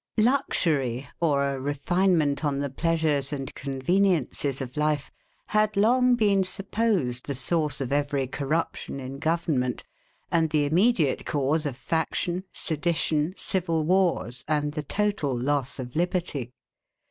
[0.17, 5.11] Luxury, or a refinement on the pleasures and conveniences of life,
[5.49, 9.83] had not long been supposed the source of every corruption in government,
[10.31, 16.51] and the immediate cause of faction, sedition, civil wars, and the total loss of liberty.